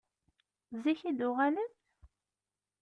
Zik 0.83 0.99
i 1.09 1.11
d-tuɣalem? 1.11 1.71